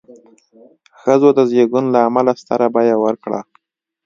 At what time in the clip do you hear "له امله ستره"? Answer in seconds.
1.93-2.67